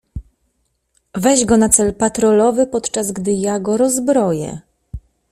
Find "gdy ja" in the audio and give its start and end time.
3.11-3.59